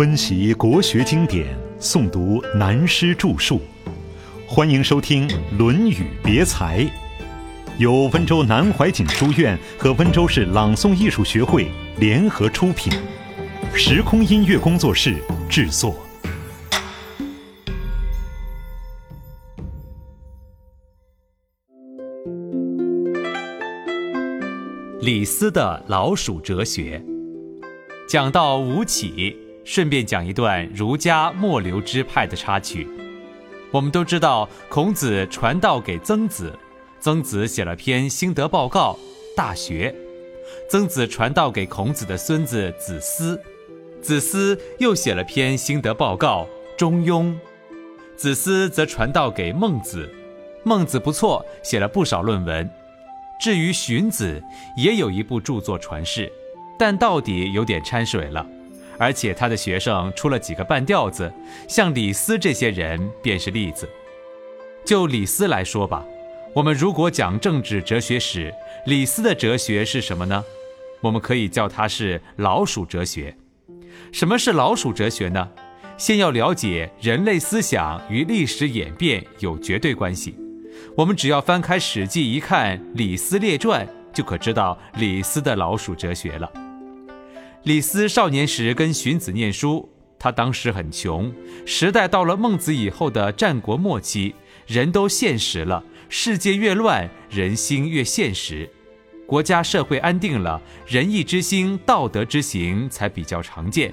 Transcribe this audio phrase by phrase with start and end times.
[0.00, 3.60] 温习国学经典，诵读南师著述，
[4.48, 6.80] 欢迎收听《论语别裁》，
[7.78, 12.90] 由温州南怀瑾书院和温州市朗诵艺术学会联合出品，
[13.74, 15.16] 时空音乐工作室
[15.50, 15.94] 制作。
[25.02, 27.04] 李斯的老鼠哲学，
[28.08, 32.88] 讲到吴起，顺便讲一段儒家末流之派的插曲。
[33.70, 36.52] 我们都知道，孔子传道给曾子，
[36.98, 38.98] 曾子写了篇心得报告
[39.36, 39.94] 《大学》，
[40.70, 43.40] 曾子传道给孔子的孙子子思，
[44.02, 47.26] 子思又写了篇心得报告《中庸》，
[48.16, 50.12] 子思则传道给孟子，
[50.64, 52.68] 孟子不错，写了不少论文。
[53.40, 54.42] 至于荀子，
[54.76, 56.30] 也有一部著作传世，
[56.76, 58.44] 但到底有点掺水了，
[59.00, 61.32] 而且他的学生出了几个半吊子，
[61.66, 63.88] 像李斯这些人便是例子。
[64.84, 66.04] 就李斯来说吧，
[66.54, 68.52] 我们如果讲政治哲学史，
[68.84, 70.44] 李斯的哲学是什么呢？
[71.00, 73.34] 我们可以叫它是老鼠哲学。
[74.12, 75.48] 什么是老鼠哲学呢？
[75.96, 80.36] 先要了解人类思想与历史演变有绝对关系。
[80.94, 86.50] 我们只要翻开《史记》一看《李斯列传》，就可知道李斯的老鼠哲学了。
[87.64, 89.86] 李斯少年时跟荀子念书，
[90.18, 91.30] 他当时很穷。
[91.66, 94.34] 时代到了孟子以后的战国末期，
[94.66, 98.66] 人都现实了，世界越乱，人心越现实，
[99.26, 103.92] 国家社会安定了，仁义之心、道德之行才比较常见。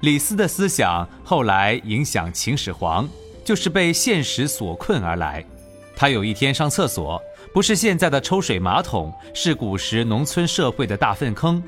[0.00, 3.06] 李斯的思想后来影响秦始皇，
[3.44, 5.44] 就是被现实所困而来。
[5.94, 7.20] 他有一天上厕所，
[7.52, 11.62] 不是现在的抽水马桶，是古时农村社会的大粪坑，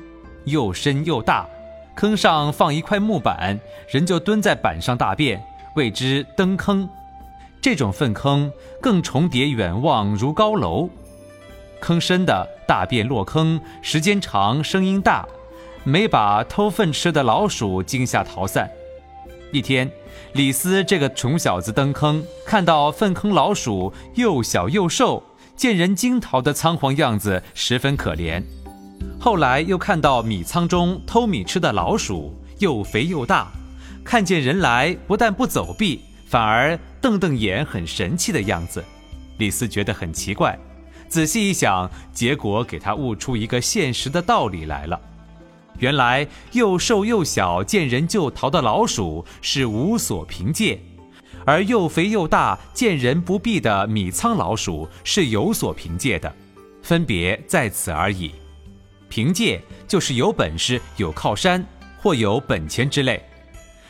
[0.49, 1.47] 又深又大，
[1.95, 5.41] 坑上放一块木板，人就蹲在板上大便，
[5.75, 6.87] 谓之登坑。
[7.61, 8.51] 这种粪坑
[8.81, 10.89] 更重叠远望如高楼，
[11.81, 15.27] 坑深的大便落坑，时间长，声音大，
[15.83, 18.69] 没把偷粪吃的老鼠惊吓逃散。
[19.51, 19.91] 一天，
[20.33, 25.23] 李斯这个穷小子登坑，看到粪坑老鼠又小又瘦，
[25.55, 28.43] 见人惊逃的仓皇样子，十分可怜。
[29.19, 33.51] 后来又看到米仓中偷米吃的老鼠又肥又大，
[34.03, 38.83] 看见人来不但不走避，反而瞪瞪眼，很神气的样子。
[39.37, 40.57] 李斯觉得很奇怪，
[41.07, 44.99] 仔细一想，结果给他悟出一个现实的道理来了。
[45.79, 50.81] 原来又瘦又小，见人就逃的老鼠是无所凭借，
[51.45, 56.33] 而又肥又大，见人不避的米仓老鼠是有所凭借的，
[56.83, 58.31] 分别在此而已。
[59.09, 61.65] 凭借就是有本事、有靠山
[61.97, 63.21] 或有本钱之类。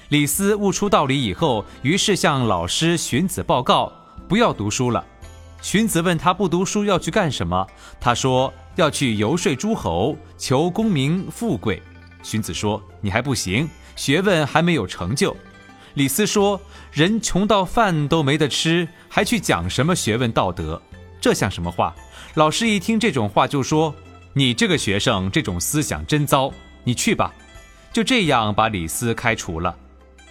[0.08, 3.94] 李斯悟出道理以后，于是向老师荀子报告，
[4.28, 5.06] 不要读书了。
[5.62, 7.68] 荀子问他不读书要去干什么，
[8.00, 8.52] 他说。
[8.76, 11.84] 要去游说诸侯，求功名富贵。
[12.24, 15.36] 荀子说：“你还不行，学问还没有成就。”
[15.96, 16.62] 李斯说
[16.94, 20.82] ：“人穷到饭都没得吃，还去讲什么学问道德？
[21.20, 21.94] 这像什么话？”
[22.36, 23.94] 老师一听这种话，就说
[24.34, 26.52] ：“你这个学生，这种思想真糟，
[26.84, 27.34] 你去吧。”
[27.92, 29.76] 就这样把李斯开除了。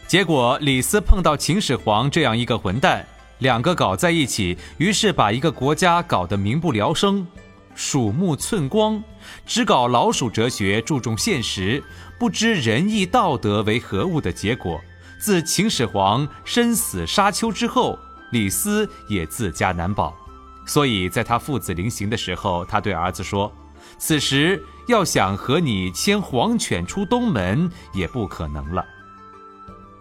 [0.06, 3.04] 结果李斯碰到秦始皇这样一个混蛋，
[3.40, 7.26] 两个搞在一起，于是把一个国家搞得民不聊生。
[7.74, 9.02] 鼠目寸光，
[9.44, 11.82] 只搞老鼠哲学，注重现实，
[12.18, 14.80] 不知仁义道德为何物的结果。
[15.20, 17.98] 自秦始皇身死沙丘之后，
[18.30, 20.16] 李斯也自家难保。
[20.64, 23.52] 所以在他父子临行的时候，他对儿子说
[23.96, 28.84] ：“此时要想和你牵黄犬出东门，也不可能了。”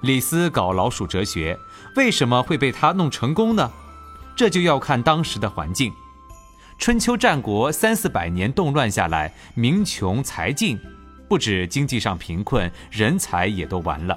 [0.02, 1.58] 李斯搞老鼠哲学，
[1.96, 3.72] 为什么会被他弄成功呢？
[4.36, 5.92] 这就要看当时的环境。
[6.78, 10.80] 春秋战国三四百年动乱下来，民穷财尽，
[11.28, 14.16] 不止经济上贫困，人才也都完了。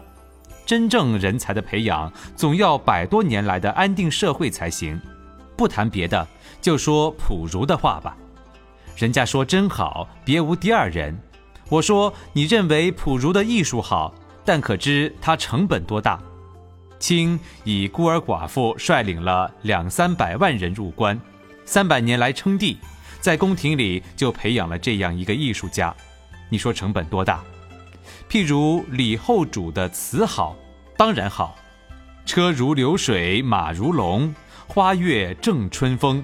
[0.66, 5.00] 真正人才的培养，总要百多年来的安定社会才行。
[5.56, 6.28] 不谈别的，
[6.60, 8.14] 就说普儒的话吧。
[9.00, 11.18] 人家说真好，别无第二人。
[11.70, 14.14] 我说你认为朴如的艺术好，
[14.44, 16.20] 但可知他成本多大？
[16.98, 21.18] 清以孤儿寡妇率领了两三百万人入关。
[21.64, 22.76] 三百年来称帝，
[23.22, 25.96] 在宫廷里就培养了这样一个艺术家，
[26.50, 27.42] 你说成本多大？
[28.28, 30.54] 譬如李后主的词好，
[30.98, 31.56] 当然好，
[32.26, 34.34] 车如流水马如龙，
[34.66, 36.22] 花月正春风，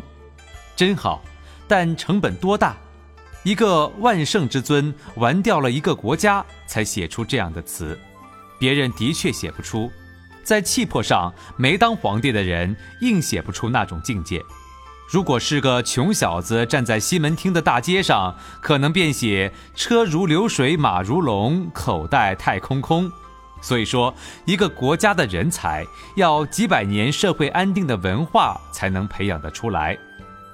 [0.76, 1.22] 真好。
[1.68, 2.76] 但成本多大？
[3.42, 7.98] 一个万圣之尊玩掉了一个国家，才写出这样的词。
[8.58, 9.88] 别人的确写不出；
[10.42, 14.42] 在气魄上，没当皇帝的人硬写不出那种境界。
[15.08, 23.08] 如果是个穷小子站在西门町的大街上，可能便写“车如流水马如龙，口袋太空空”。
[23.62, 24.12] 所以说，
[24.44, 25.86] 一个国家的人才
[26.16, 29.96] 要几百年社会安定的文化才能培养得出来。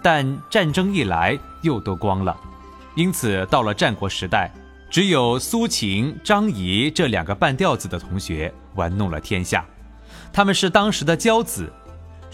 [0.02, 2.36] 但战争一来，又都光了。
[2.94, 4.52] 因此，到了战国时代，
[4.90, 9.64] 只有苏秦、张仪这两个半吊子的同学玩弄了天下。
[10.32, 11.72] 他们是当时的骄子。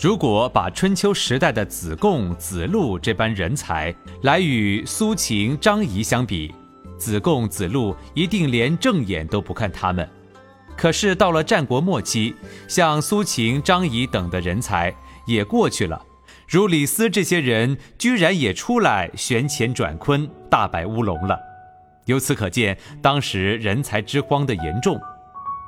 [0.01, 3.93] 如果把春秋时代的子贡、子路这般人才
[4.23, 6.55] 来与苏秦、张仪相比，
[6.97, 10.09] 子贡、子路一定连正眼都不看他们。
[10.77, 12.33] 可是到了战国末期，
[12.69, 14.95] 像苏秦、张仪等的人才
[15.27, 16.01] 也过去了，
[16.49, 21.39] 如李斯这些人居然也出来悬乾转坤，大摆乌龙了。
[22.07, 24.99] 由此可见，当时人才之荒的严重。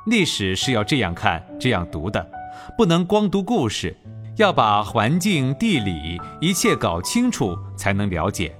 [0.07, 2.27] 历史是要这样看、这样读的，
[2.75, 3.95] 不能光读故事。
[4.37, 8.51] 要把环境、地理一切搞清楚，才能了解。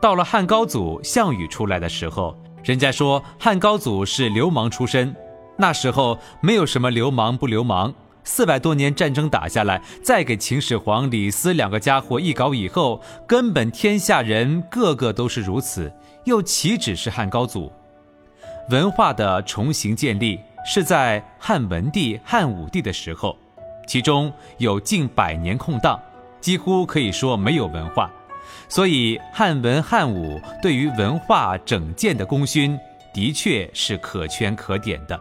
[0.00, 5.14] 到了汉高祖项羽出来的时候，人家说汉高祖是流氓出身。
[5.56, 7.94] 那时候没有什么流氓不流氓。
[8.24, 15.92] 四百多年战争打下来，再给秦始皇、李斯两个家伙一搞以后，根本天下人个个都是如此，
[16.24, 17.72] 又岂止是汉高祖？
[18.70, 23.36] 文化的重新建立是在汉文帝、汉武帝的时候。
[23.84, 26.00] 其中有近百年空档，
[26.40, 28.08] 几乎可以说没有文化，
[28.68, 32.78] 所以汉文汉武对于文化整建的功勋，
[33.12, 35.20] 的确是可圈可点的。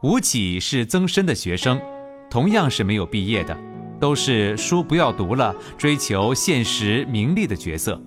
[0.00, 1.80] 吴起是曾参的学生，
[2.30, 3.58] 同样是没有毕业的，
[3.98, 8.00] 都是书不要读了，追求现实名利的角色，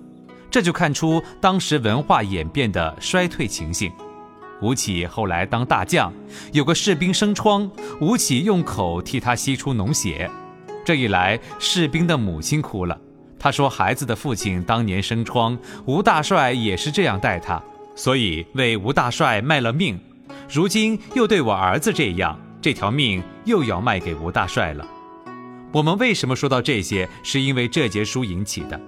[0.50, 3.92] 这就看出当时文化演变的衰退情形。
[4.62, 6.10] 吴起后来当大将，
[6.54, 10.30] 有个士兵生疮，吴起用口替他吸出脓血。
[10.86, 12.98] 这一来，士兵的母亲哭了。
[13.38, 17.62] 他说：“孩子的父亲当年生疮，吴大帅也是这样待他，
[17.94, 20.00] 所以为吴大帅卖了命。
[20.52, 24.86] 如今又对我儿子这样，这条命又要卖给吴大帅了。”
[25.72, 27.08] 我们为什么说到这些？
[27.22, 28.78] 是因为这节书引起的。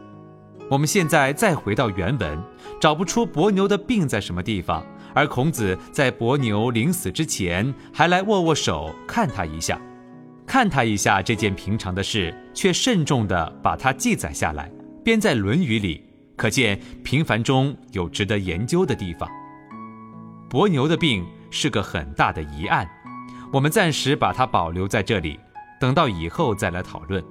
[0.69, 2.39] 我们现在再回到原文，
[2.79, 4.85] 找不出伯牛的病在什么地方。
[5.15, 9.81] 而孔子在伯牛临死之前，还来握握手，看他一下，
[10.45, 14.71] 看他一下这件平常的事，却慎重地把它记载下来，
[15.03, 16.05] 编在《论语》里，
[16.37, 19.27] 可见平凡中有值得研究的地方。
[20.51, 21.25] 伯牛的病
[21.55, 22.85] 是个很大的疑案，
[23.53, 25.39] 我们暂时把它保留在这里，
[25.81, 27.25] 等到以后再来讨论。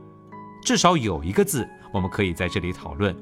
[0.63, 3.13] 至少有一个字，我们可以在这里讨论：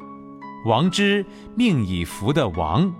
[0.67, 1.25] 王之
[1.55, 2.93] 命以服的王。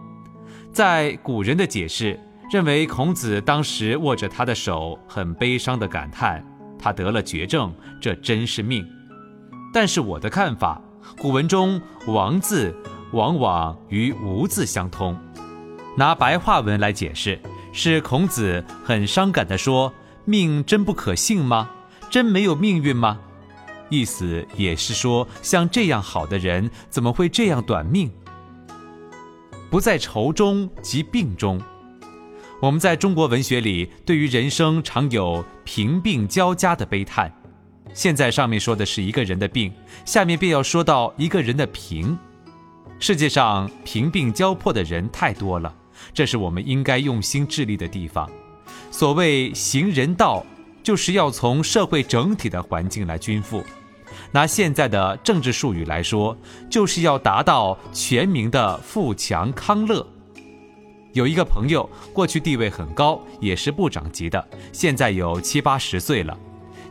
[0.74, 2.20] 在古人的解释
[2.52, 6.44] 认为，孔子当时握着他的手，很悲伤地感叹
[6.80, 7.72] 他得了绝症，
[8.02, 8.84] 这真是命。
[9.72, 10.82] 但是我的看法，
[11.20, 12.76] 古文中“王”字
[13.14, 15.16] 往往与“无”字相通。
[15.98, 17.38] 拿白话文来解释，
[17.74, 19.94] 是孔子很伤感地说
[20.26, 21.70] ：“命真不可信吗？
[22.10, 23.20] 真没有命运吗？”
[23.90, 28.12] 意思也是说，像这样好的人，怎么会这样短命？
[29.70, 31.62] 不在愁中即病中。
[32.62, 37.34] 我们在中国文学里，对于人生常有贫病交加的悲叹。
[37.94, 39.74] 现在上面说的是一个人的病，
[40.06, 42.18] 下面便要说到一个人的贫。
[43.00, 45.74] 世界上贫病交迫的人太多了，
[46.14, 48.30] 这是我们应该用心致力的地方。
[48.90, 50.46] 所谓行人道，
[50.84, 53.64] 就是要从社会整体的环境来均富。
[54.32, 56.38] 拿现在的政治术语来说，
[56.70, 60.06] 就是要达到全民的富强康乐。
[61.14, 66.38] 有一个朋友，过去地位很高，也是部长级的，现在有七八十岁了。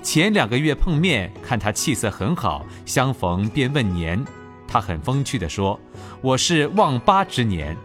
[0.02, 4.22] 前两个月碰面，看他气色很好，相逢便问年，
[4.66, 5.78] 他很风趣地说
[6.20, 7.76] ：“我是望八之年。”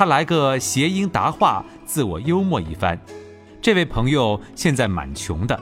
[0.00, 2.98] 他来个谐音答话，自我幽默一番。
[3.60, 5.60] 这位朋友现在蛮穷的。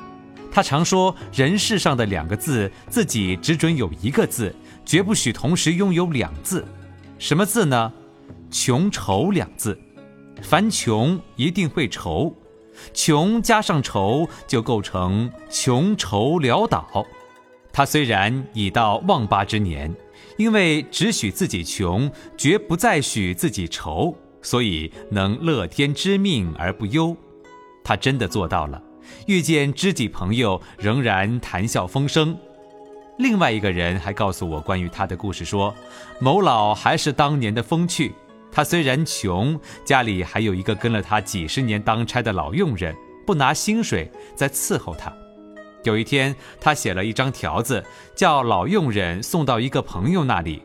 [0.49, 4.55] 他常说：“人世上的两个字，自己只准有一个字，
[4.85, 6.65] 绝不许同时拥有两字。
[7.19, 7.93] 什么字呢？
[8.49, 9.77] 穷愁两字。
[10.41, 12.33] 凡穷一定会愁，
[12.95, 17.05] 穷加上愁，就构成穷愁潦倒。
[17.73, 19.93] 他虽然已到望八之年，
[20.37, 27.17] 因为只许自己穷，绝不再许自己愁，所以能乐天知命而不忧。
[27.85, 28.83] 他真的做到了。”
[29.27, 32.37] 遇见知己朋友，仍然谈笑风生。
[33.19, 35.75] 另外一个人还告诉我关于他的故事，说
[36.21, 38.13] 某老还是当年的风趣。
[38.53, 42.95] 他虽然穷，家里还有一个跟了他几十年当差的老佣人，
[43.27, 45.11] 不拿薪水在伺候他。
[45.85, 47.83] 有一天，他写了一张条子，
[48.15, 50.63] 叫老佣人送到一个朋友那里。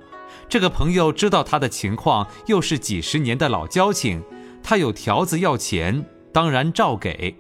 [0.54, 4.22] 这个朋友知道他的情况，又是几十年的老交情，
[4.62, 7.36] 他有条子要钱，当然照给。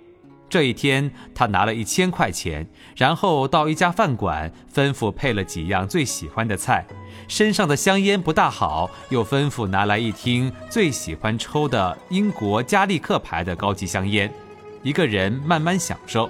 [0.49, 2.67] 这一天，他拿了一千块钱，
[2.97, 6.87] 然后到一家饭馆，吩咐配了几样最喜欢的菜，
[7.27, 14.33] 身上的香烟不大好，又吩咐拿来一听最喜欢抽的英国加利克牌的高级香烟，
[14.81, 16.27] 一个人慢慢享受。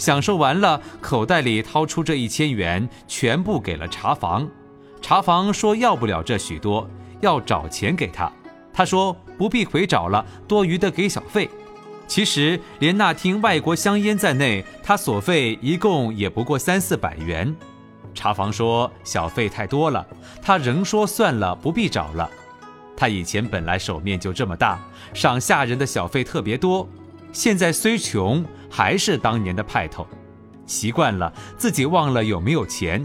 [0.00, 4.50] 享受完了，口袋里掏出这一千元，全部给了茶房。
[5.04, 6.88] 茶房说要不了这许多，
[7.20, 8.32] 要找钱给他。
[8.72, 11.50] 他说不必回找了，多余的给小费。
[12.06, 17.54] 其实连那听外国香烟在内，他所费一共也不过三四百元。
[18.14, 20.06] 茶房说小费太多了，
[20.40, 22.30] 他仍说算了，不必找了。
[22.96, 24.80] 他以前本来手面就这么大，
[25.12, 26.88] 赏下人的小费特别多，
[27.30, 30.06] 现在虽穷，还是当年的派头。
[30.64, 33.04] 习惯了，自己忘了有没有钱，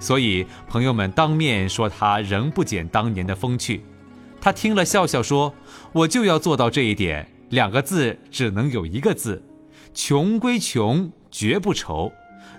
[0.00, 3.84] 所以朋友们当面说他仍不减当年的风趣。
[4.40, 5.54] 他听了笑笑说
[5.92, 9.42] ：“我就要做到这一点。”两个字只能有一个字，
[9.92, 12.12] 穷归穷，绝不愁。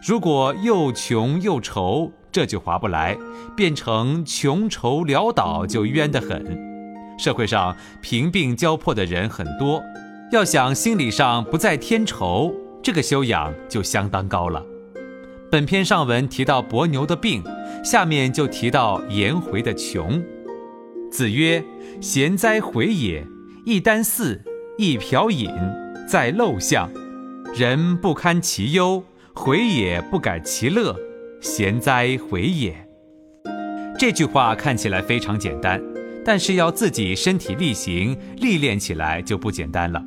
[0.05, 3.17] 如果又穷又愁，这就划不来，
[3.55, 7.15] 变成穷愁潦倒，就冤得很。
[7.17, 9.81] 社会上贫病交迫的人很多，
[10.31, 14.61] 要想心理上不再添愁，这个修养就相当高了。
[15.51, 17.43] 本篇上文提到伯牛的病，
[17.83, 20.23] 下面就提到颜回的穷。
[21.11, 21.61] 子曰
[21.99, 23.27] ：“贤哉，回也！
[23.65, 24.41] 一箪食。”
[24.79, 25.51] 一瓢饮，
[26.07, 26.89] 在陋巷，
[27.53, 29.03] 人不堪其忧，
[29.35, 30.95] 回也不改其乐，
[31.41, 32.87] 贤哉回也！
[33.99, 35.79] 这句话看起来非常简单，
[36.25, 40.01] 但是要自己身体力行历练起来就不简单了。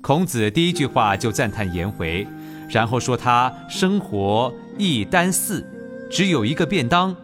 [0.00, 2.26] 孔子第一句话就赞叹颜回，
[2.70, 5.66] 然后说他生活一箪食，
[6.08, 7.14] 只有一个便当。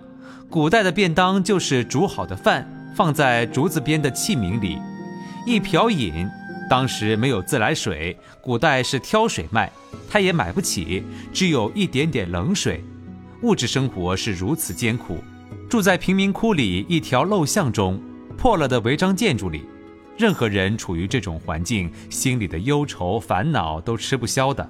[0.51, 4.77] 古代的便当就是煮好的饭放在竹子边的器皿里，
[5.47, 6.29] 一瓢饮。
[6.69, 9.71] 当时没有自来水，古代是挑水卖，
[10.11, 12.83] 他也买不起，只有一点点冷水。
[13.43, 15.23] 物质生活是如此艰苦，
[15.71, 18.01] 住在贫民窟里一条陋巷中，
[18.37, 19.63] 破了的违章建筑里，
[20.19, 24.69] 任何人处于这种环境，心里的忧愁烦恼都吃不消的。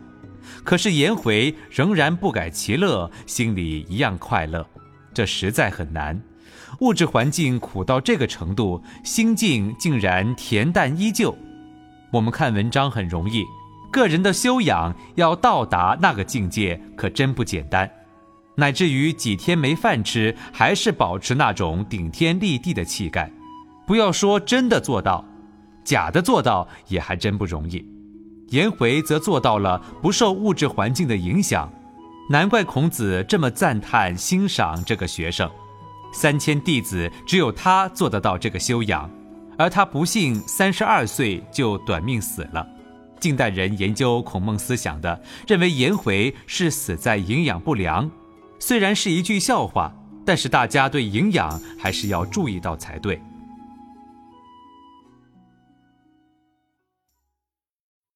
[0.62, 4.66] 可是颜回仍然不改其乐，心里一样快乐，
[5.12, 6.20] 这实在很难。
[6.80, 11.36] 物质环境苦到这个程度，心境竟然恬淡依旧。
[12.12, 13.44] 我们看文章很容易，
[13.92, 17.90] 个人的修养要到达那个境界，可真不简单。
[18.56, 23.30] 乃至于几天没饭吃，还是保持那种顶天立地的气概。
[23.86, 25.24] 不要说真的做到，
[25.84, 27.84] 假的做到也还真不容易。
[28.50, 31.72] 颜回则做到了不受物质环境的影响，
[32.30, 35.50] 难怪孔子这么赞叹欣赏这个学生。
[36.12, 39.10] 三千弟子，只有他做得到这个修养。
[39.56, 42.66] 而他不幸三十二岁就短命死了。
[43.20, 48.10] 近代人研究孔孟思想的，认为颜回是死在营养不良。
[48.58, 49.94] 虽然是一句笑话，
[50.26, 53.22] 但是大家对营养还是要注意到才对。